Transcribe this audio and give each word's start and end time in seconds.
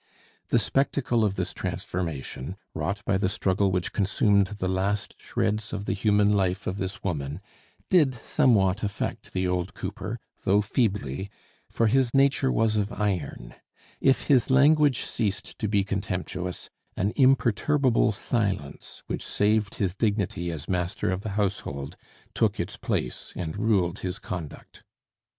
The 0.47 0.57
spectacle 0.57 1.23
of 1.23 1.35
this 1.35 1.53
transformation 1.53 2.55
wrought 2.73 3.05
by 3.05 3.19
the 3.19 3.29
struggle 3.29 3.71
which 3.71 3.93
consumed 3.93 4.47
the 4.57 4.67
last 4.67 5.13
shreds 5.21 5.73
of 5.73 5.85
the 5.85 5.93
human 5.93 6.33
life 6.33 6.65
of 6.65 6.77
this 6.79 7.03
woman, 7.03 7.39
did 7.87 8.15
somewhat 8.15 8.81
affect 8.81 9.31
the 9.31 9.47
old 9.47 9.75
cooper, 9.75 10.19
though 10.41 10.59
feebly, 10.63 11.29
for 11.69 11.85
his 11.85 12.15
nature 12.15 12.51
was 12.51 12.77
of 12.77 12.91
iron; 12.91 13.53
if 13.99 14.23
his 14.25 14.49
language 14.49 15.03
ceased 15.03 15.59
to 15.59 15.67
be 15.67 15.83
contemptuous, 15.83 16.71
an 16.97 17.13
imperturbable 17.15 18.11
silence, 18.11 19.03
which 19.05 19.23
saved 19.23 19.75
his 19.75 19.93
dignity 19.93 20.51
as 20.51 20.67
master 20.67 21.11
of 21.11 21.21
the 21.21 21.29
household, 21.37 21.95
took 22.33 22.59
its 22.59 22.75
place 22.75 23.33
and 23.35 23.55
ruled 23.55 23.99
his 23.99 24.17
conduct. 24.17 24.83